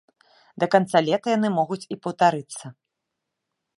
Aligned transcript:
Да 0.61 0.65
канца 0.75 0.97
лета 1.09 1.27
яны 1.37 1.47
могуць 1.59 1.81
і 1.85 1.95
паўтарыцца. 2.07 2.65